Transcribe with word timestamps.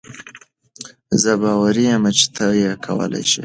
زۀ 1.21 1.33
باوري 1.41 1.85
يم 1.89 2.03
چې 2.17 2.25
تۀ 2.35 2.45
یې 2.61 2.71
کولای 2.85 3.23
شې. 3.31 3.39